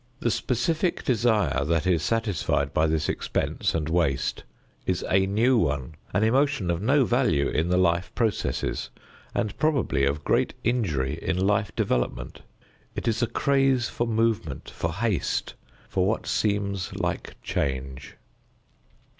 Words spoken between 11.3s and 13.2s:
life development. It